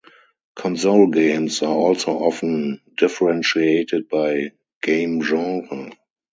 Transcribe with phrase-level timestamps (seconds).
[0.55, 5.91] Console games are also often differentiated by game genre.